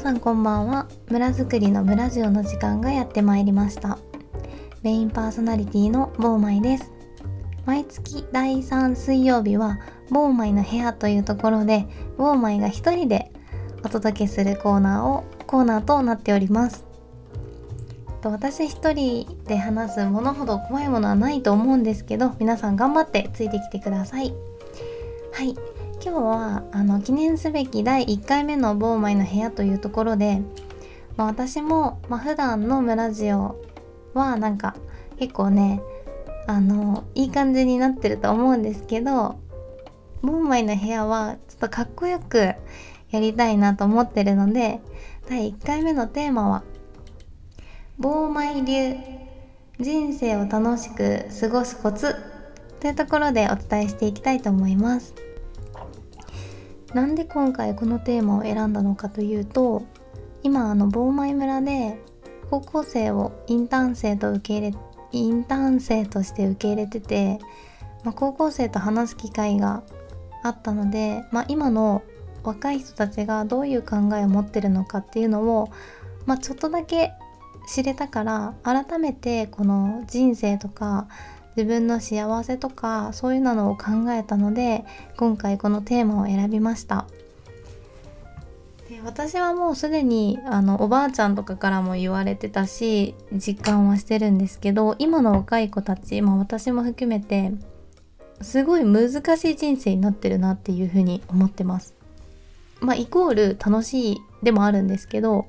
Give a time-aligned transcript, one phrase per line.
[0.00, 0.88] 皆さんこんばんは。
[1.10, 3.98] 村づくりの村ジオの時間がやってまいりました。
[4.80, 6.90] メインパーソナリティのボーマイです。
[7.66, 11.86] 毎月第3水曜日はボーマイの部屋というところで
[12.16, 13.30] ボーマイが一人で
[13.84, 16.86] お届けするコーナーをコーナーとなっております。
[18.24, 24.32] 私一人で話すものほど怖いものはないと思うんですけど皆さん頑張ってついてきてください。
[25.34, 25.54] はい。
[26.02, 30.40] 今日はあの記念すべき第1回目のボーマイの部屋というところで、
[31.18, 33.62] まあ、私も、まあ、普段の村ジオ
[34.14, 34.74] はなんか
[35.18, 35.82] 結構ね
[36.46, 39.38] あのいい感じになってると思うんですけど
[40.22, 42.38] ボーマイの部屋はちょっとかっこよく
[43.10, 44.80] やりたいなと思ってるので
[45.28, 46.62] 第1回目のテーマは
[47.98, 48.96] 「ボーマイ流
[49.78, 52.16] 人生を楽しく過ごすコツ」
[52.80, 55.29] というところでお伝えしていきたいと思います。
[56.94, 59.82] なんで今回このテーマを選んだのかというと
[60.42, 62.00] 今あの坊前村で
[62.50, 64.78] 高校生をインターン生と受け入れ
[65.12, 67.38] インターン生として受け入れてて、
[68.04, 69.82] まあ、高校生と話す機会が
[70.42, 72.02] あったので、まあ、今の
[72.42, 75.68] 若い人たちがどういう考えを持ってるのかっていうのを、
[76.26, 77.12] まあ、ちょっとだけ
[77.68, 81.08] 知れたから改めてこの人生とか
[81.56, 84.84] 自分の幸せとかそういうのを考えたので
[85.16, 87.06] 今回このテーマを選びました。
[88.88, 97.52] で私はもうすでにあのおばあちゃんとかからも言われてたし実感はしてるんですけど今の若い子たち、まあ、私も含めて
[98.42, 101.94] すごい難しい人生になってるなっていうふうに思ってます。
[102.80, 105.46] まあイコール楽しいでもあるんですけど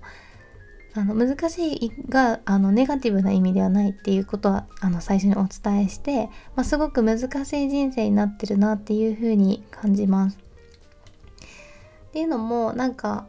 [0.94, 6.26] あの難しいがあのネガティブな意味ではないっていうことはあの最初にお伝えして、
[6.56, 10.38] まあ、すごく難しい人生になってるなっていうふうに感じます。
[10.38, 13.28] っていうのもなんか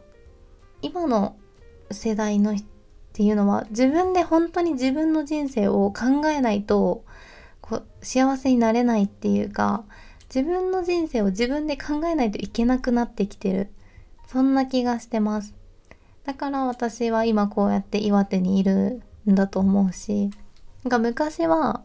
[0.81, 1.37] 今の
[1.89, 2.55] 世代のっ
[3.13, 7.05] ていうのは自分で本当に自分の人生を考えないと
[7.61, 9.85] こう幸せになれないっていうか
[10.33, 13.71] 自分の人生を自分で考えないといけなくなってきてる
[14.27, 15.62] そんな気がしてます。
[16.25, 20.29] だから私は今こうやって岩手にいるんだと思うし
[20.83, 21.81] なんか昔は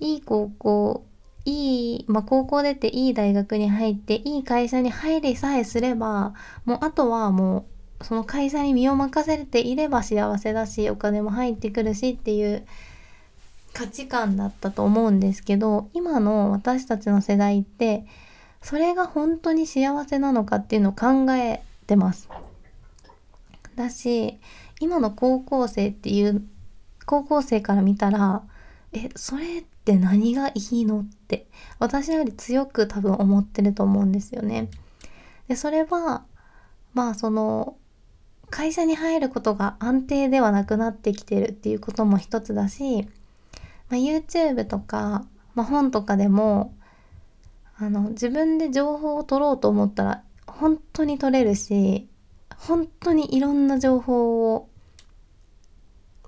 [0.00, 1.04] いい高校
[1.44, 6.34] いい、まあ、高校出ていい大学に入っていい会社に入りさえすれば
[6.64, 7.66] もうあとはも
[8.00, 12.66] うその会社に身を任せていれば幸せだしお金も入ってくるしっていう
[13.72, 18.06] 価値観だったと思うんですけど今の私たちの世代って
[18.60, 22.28] それが本当に幸せなのかっていうのを考えてます。
[23.76, 24.40] だし
[24.80, 26.44] 今の高校生っていう
[27.04, 28.42] 高校生から見たら
[28.92, 31.46] えそれって何がいいのって
[31.78, 34.68] 私より強く多分思ってると思うんですよね。
[35.48, 36.24] でそれは
[36.94, 37.76] まあその
[38.50, 43.08] 会社に入ることが安定ではなくなってきてるっていうことも一つだし、ま
[43.90, 46.74] あ、YouTube とか、まあ、本とかでも
[47.78, 52.08] あの自分で情報を取ろうと思ったら本当に取れるし
[52.56, 54.68] 本当にいろんな情報を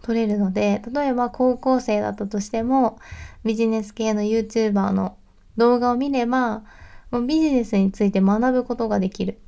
[0.03, 2.99] 取れるので例えば高校生だったとしても
[3.45, 5.17] ビジネス系の YouTuber の
[5.57, 6.63] 動画を見れば
[7.11, 9.39] もうビジネスについて学ぶことができる。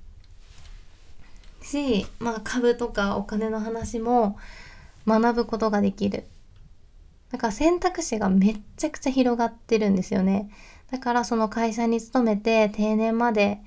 [1.70, 4.36] し、まあ、株とかお金の話も
[5.06, 6.25] 学ぶことができる。
[7.30, 10.50] だから選択肢がめっちゃくちゃ広がってるんですよね。
[10.91, 13.60] だからその会社に勤めて定年まで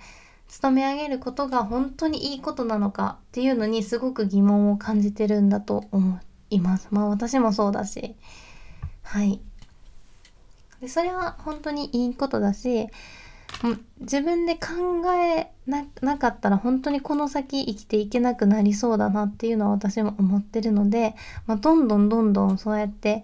[0.53, 6.19] 勤め上げることが本当にいいことなのかっていうのにすごく疑問を感じてるんだと思
[6.51, 6.89] います。
[6.91, 8.15] まあ私もそうだし。
[9.01, 9.41] はい。
[10.79, 12.87] でそれは本当にいいことだし、
[13.99, 14.59] 自分で考
[15.11, 21.15] えなかったら本当にこの先生きていけなくなりそうだなっていうのは私も思ってるので、
[21.47, 23.23] まあ、どんどんどんどんそうやって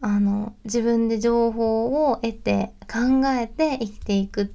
[0.00, 4.54] あの自分で情報を得て考えて生きていく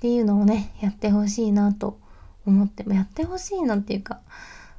[0.00, 2.00] っていうのをねやってほしいなと
[2.46, 4.20] 思ってもやってほしいなっていうか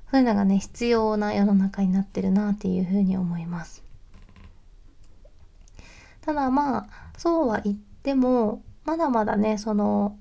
[0.09, 3.83] そういうのがね必要な世の中になってるなっていうふうに思います。
[6.21, 6.87] ただまあ
[7.19, 10.17] そうは言ってもまだまだねその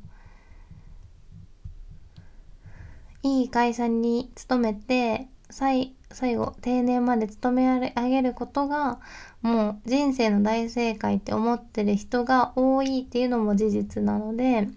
[3.22, 9.00] いい会社に勤めて最最後定年まで勤め上げることが
[9.40, 14.68] もう人生の大正解って思ってる人が多いっていうのも事実なので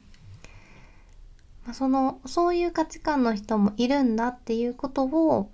[1.71, 5.49] そのそういう価値観の人もいるんだっていうことを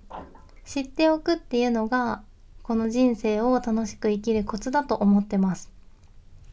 [0.64, 2.22] 知っておくっていうのが
[2.62, 5.70] この人生を楽しく生きるコツだと思ってます。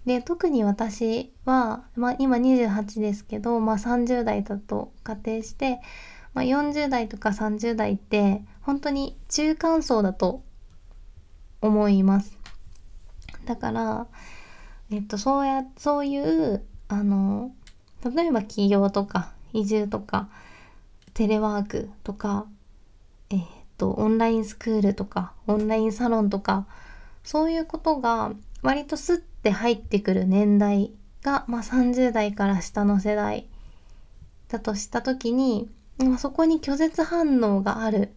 [0.05, 5.81] で特に私は、まあ、今28ですけど、まあ、30代だと仮定して
[6.37, 10.43] まあ、40代とか30代って本当に中間層だと
[11.61, 12.37] 思います
[13.45, 14.05] だから
[14.91, 17.55] えっとそうやそういうあの
[18.05, 20.29] 例えば起業とか移住とか
[21.13, 22.45] テレワークとか
[23.29, 23.41] えっ
[23.77, 26.67] とオンラインスクールとかオンラインサロンとか
[27.23, 30.91] そういうことが割とスッて入ってくる年代
[31.23, 33.47] が、まあ、30代から下の世代
[34.47, 38.13] だとした時に、まあ、そこに拒絶反応がある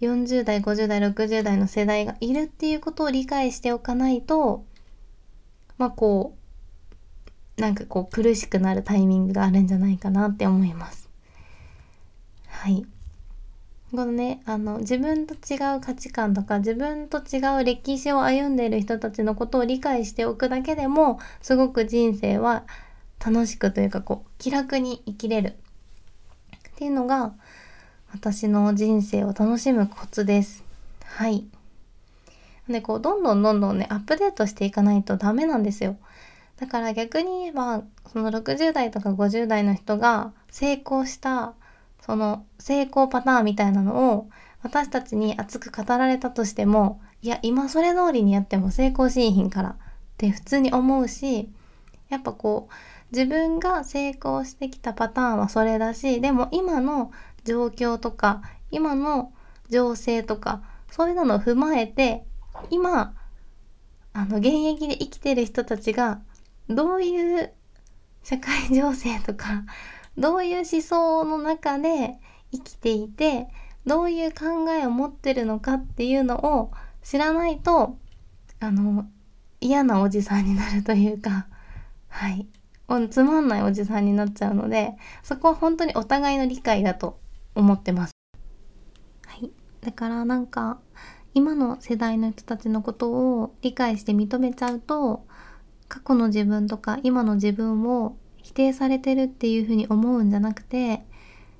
[0.00, 4.64] 40代50代60代の世代がいるっていうことを理解しておかないと
[5.78, 6.39] まあこう
[7.60, 11.10] なんかこう苦しくなるタイミングがあるんじゃないかなって思います。
[12.48, 12.86] はい。
[13.90, 22.64] このね、あの、自分と違う価値観とか、自分と違う歴史を歩んでいる人たちのことを理解しておくだけでも、すごく人生は
[23.24, 25.48] 楽しくというか、こう、気楽に生きれる。
[25.48, 27.34] っていうのが、
[28.12, 30.64] 私の人生を楽しむコツです。
[31.04, 31.44] はい。
[32.68, 35.96] で、こう、どんどんどんどんね、アップデートしていかないとダメなんですよ。
[36.60, 41.54] だから逆に言えば、その60代とか50代の人が成功した
[42.00, 44.28] その成功パターンみたいなのを
[44.62, 49.76] 私たちに熱く語られたとしてもいや今それ通りにやっても成功しんひんからっ
[50.16, 51.50] て普通に思うし
[52.08, 52.74] やっぱこう
[53.16, 57.12] 自分が成功してきたパターンはそれだしでも今の
[57.44, 59.32] 状況とか今の
[59.68, 62.24] 情勢とかそういうのを踏まえて
[62.70, 63.14] 今
[64.12, 66.20] あの現役で生きてる人たちが
[66.70, 67.52] どういう
[68.22, 69.64] 社会情勢とか
[70.16, 72.18] どういう思想の中で
[72.52, 73.48] 生きていて
[73.86, 76.72] どういう考えを持ってるのかっていうのを
[77.02, 77.98] 知らないと
[78.60, 79.06] あの
[79.60, 81.46] 嫌なおじさんになるというか
[82.08, 82.46] はい
[83.08, 87.20] つまんないおじさんになっちゃうのでそこは本当にお互いの理解だと
[87.54, 88.12] 思ってます。
[89.26, 89.50] はい、
[89.80, 90.80] だからなんか
[91.34, 95.24] 今の世代の人たちのことを理解して認めちゃうと
[95.90, 100.98] 過去の自分とか今の自分を否定されてるっていうふうに思うんじゃなくて、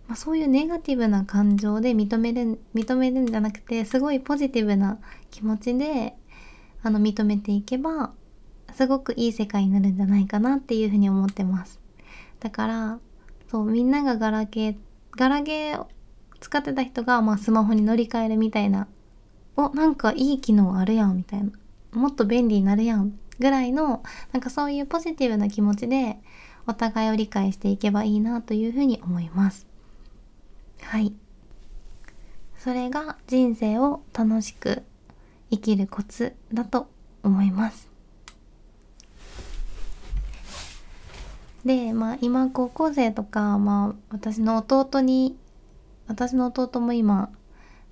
[0.06, 4.99] まあ、そういうネガティブな感情で認める認めるんじゃなくてすごいポジティブな
[5.31, 6.15] 気持ちで
[6.82, 8.12] あの認めていけば
[8.73, 11.81] すごくいい世界になるんじゃないかなっていうふうに思ってます。
[12.38, 12.99] だから
[13.50, 14.76] そうみんながガラケー
[15.17, 15.88] ガラケーを
[16.38, 18.87] 使ってた人が、まあ、スマホに乗り換えるみたいな
[19.56, 21.50] おなんかいい機能あるやんみたいな。
[21.93, 23.19] もっと便利になるやん。
[23.40, 24.02] ぐらいの
[24.32, 26.19] なんかそういうポジティブな気持ちで
[26.66, 29.66] お互いを理解していけばいいなというふうに思います。
[30.82, 31.12] はい。
[32.58, 34.82] それが人生を楽しく
[35.50, 36.88] 生きるコツだと
[37.22, 37.88] 思います。
[41.64, 45.37] で、まあ今高校生とか、まあ私の弟に、
[46.06, 47.31] 私の弟も今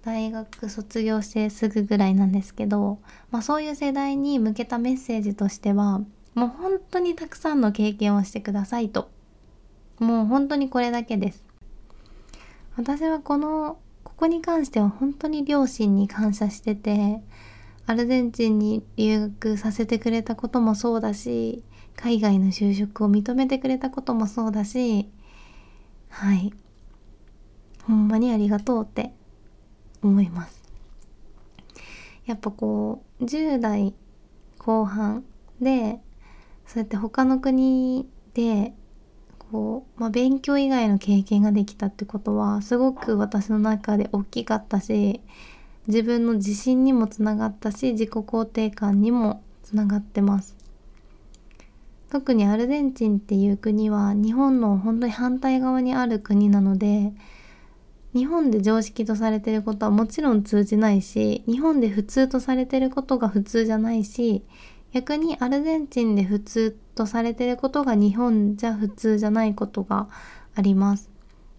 [0.09, 2.99] 大学卒業してすぐぐらいなんですけど、
[3.31, 6.01] まあそういう世代に向けたメッセージとしては、
[6.35, 9.11] もう本当にたくさんの経験をしてくださいと。
[9.99, 11.45] もう本当にこれだけです。
[12.79, 17.21] 私はこの、ここに関しては本当に両親に感謝してて、
[17.85, 21.63] アルゼンチンに留学させてくれたこともそうだし、
[21.97, 25.11] 海外の就職を認めてくれたこともそうだし、
[26.09, 26.55] はい。
[27.85, 29.13] ほんまにありがとうって
[30.03, 30.63] 思います。
[32.27, 33.95] やっぱこう、10代
[34.59, 35.25] 後半
[35.61, 36.01] で
[36.67, 38.75] そうやって他の国で
[39.39, 45.23] こう、まあ、勉強以外の経験ができたってことはすごく私の中で大きかったし
[45.87, 50.55] 自分の自信にもつながったし自己肯定感にもつながってます
[52.11, 57.13] 特にアルゼンチンっていう国は日本の本当に反対側にある国なので
[58.15, 64.45] 日本で常識とされてることはもちろん通じないし日本で普通とされてることが普通じゃないし
[64.93, 70.09] 逆にアルゼンチンで普通とされてることが日本じゃ普通じゃないことが
[70.55, 71.11] あります。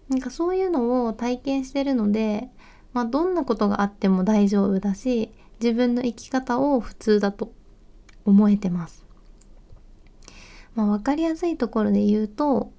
[0.08, 2.48] なんかそういうのを体験してるので、
[2.92, 5.30] まあ、どんなことがあっても大丈夫だし
[5.62, 7.52] 自分の生き方を普通だと
[8.24, 9.06] 思えてます。
[10.74, 12.72] まあ、分かりやすいところで言うと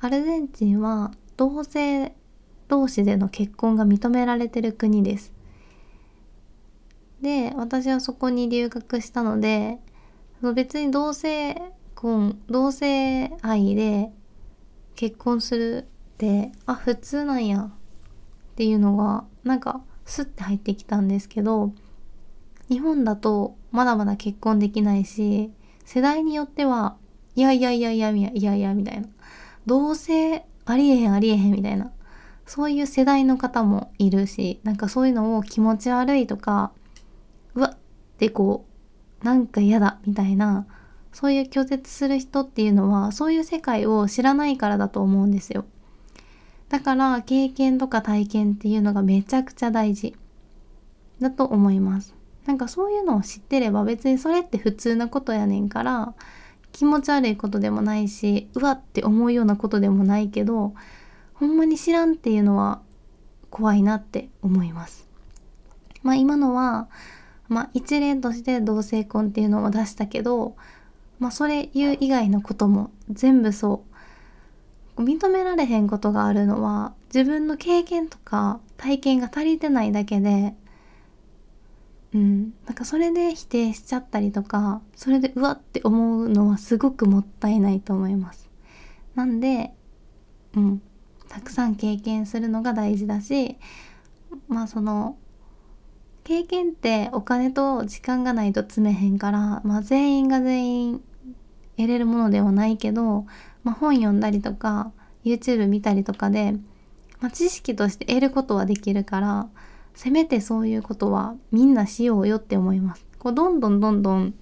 [0.00, 2.14] アルゼンチンは同性
[2.68, 5.32] 同士での結婚が認められてる国です。
[7.20, 9.78] で私はそこに留学したので
[10.54, 11.60] 別に同性
[11.96, 14.12] 婚同性愛で
[14.94, 17.70] 結婚するってあ普通なんやっ
[18.54, 21.72] ていうのがなんかスッて入ってきたんですけど
[22.68, 25.50] 日本だとまだまだ結婚できないし
[25.84, 26.96] 世代によっては
[27.34, 29.08] いやいやいやいやいやいやいやみたいな
[29.66, 31.90] 同性ありえへんありえへんみたいな
[32.48, 36.72] そういう世代の方もいるしなんかそういうのを気持ち悪いとか
[37.54, 37.78] うわっ
[38.16, 38.64] てこ
[39.22, 40.66] うなんか嫌だみたいな
[41.12, 45.66] そういう拒絶する人っていうのはそういう世界を知らないからだと思うんですよ。
[46.70, 50.14] だから経験とか体験っていうのがめちゃくちゃ大事
[51.20, 52.14] だと思います。
[52.46, 56.14] なんかそういうのを知ってれば別にそれって普通なことやねんから
[56.72, 60.72] 気持ち悪いことでもないしうわって思うようなことでもないけど
[61.38, 62.80] ほんまに知らんっていうのは
[63.50, 65.06] 怖いなって思います。
[66.02, 66.88] まあ今のは、
[67.48, 70.56] まあ一例として同性婚っていうのを出したけど、
[71.18, 73.84] まあそれ言う以外のことも全部そ
[74.96, 75.02] う。
[75.02, 80.54] 認められへんことがあるのは自分の経験とか体験が足りてないだけで、
[82.14, 88.50] うん、なんかそれで否定しちゃったりとかそれでうわって思うのはすごくもったいないと思います。
[89.14, 89.72] なんで、
[90.56, 90.82] うん、
[91.28, 93.56] たくさん経験するのが大事だし
[94.48, 95.16] まあその
[96.24, 101.02] 経験ってお金と時間がないと詰めへんから、まあ、全員が全員
[101.78, 103.24] 得れるものではないけど、
[103.64, 104.92] まあ、本読んだりとか
[105.24, 106.52] YouTube 見たりとかで、
[107.20, 109.48] まあ、知識として得ることはできるから
[109.94, 113.04] せめてそういうことはみんなしようよって思います。
[113.18, 114.34] こうどんどんどんどん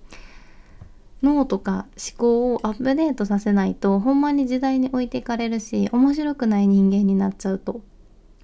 [1.23, 7.80] 脳とか思考をアップデートさせないとほんまに時代に置いていかれるし面白くない人間になっちゃうと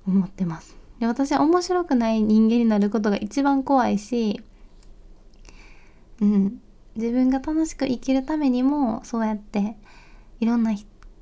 [0.06, 0.76] 思ってます。
[0.98, 4.40] で私は面白くない人間になることが一番怖いし
[6.20, 6.60] うん。
[6.94, 9.76] 自分が楽しく生きるためにもそうやって
[10.40, 10.74] いろんな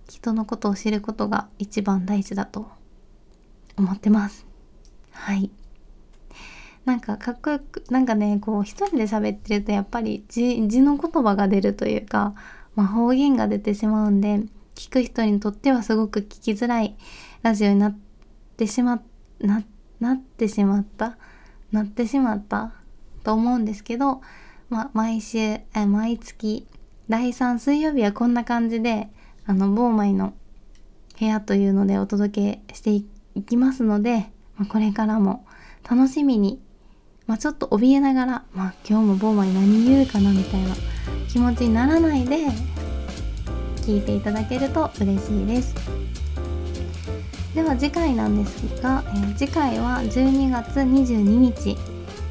[0.08, 2.68] 人のことを知ることが一番大事だと
[3.76, 4.46] 思ってます。
[5.12, 5.50] はい。
[6.90, 12.34] なんかかっこよくなんかねこう一人で喋ってるとやっぱり字の言葉が出るというか、
[12.74, 14.40] まあ、方言が出てしまうんで
[14.74, 16.96] 聞く人にとってはすごく聞きづらい
[17.42, 17.98] ラジオになっ
[18.56, 19.00] てしま
[19.38, 19.62] な
[20.00, 21.16] なってしまった
[21.70, 22.72] なってしまった
[23.22, 24.20] と思うんですけど、
[24.68, 26.66] まあ、毎週え毎月
[27.08, 29.10] 第3水曜日はこんな感じで
[29.46, 30.34] あの某イの
[31.20, 33.04] 部屋というのでお届けしてい
[33.44, 35.46] きますので、まあ、これからも
[35.88, 36.60] 楽しみに
[37.30, 40.74] まあ、ちょっと怯えながら、まあ、今日もボーマに何言うかなみたいな
[41.28, 42.48] 気持ちにならないで
[43.76, 45.72] 聞いていただけると嬉しいです。
[47.54, 51.76] では次回なんですが、えー、次回は12月22日。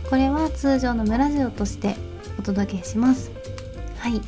[0.10, 1.96] これは通常のムラジオとして
[2.38, 3.32] お届けします。
[4.00, 4.22] はい。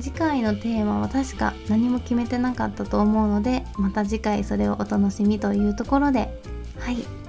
[0.00, 6.40] 次回のテーマは確か何も決めてなかったと思うのでまた次回それをお楽しみというところで。
[6.78, 7.27] はい。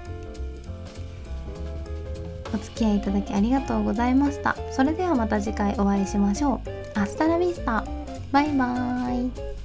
[2.69, 4.55] 付き合いいただきありがとうございました。
[4.71, 6.61] それではまた次回お会いしましょ
[6.95, 6.99] う。
[6.99, 7.85] アスタラビスタ。
[8.31, 9.58] バイバーイ。